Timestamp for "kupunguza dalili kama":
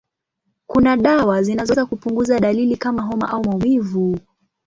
1.85-3.01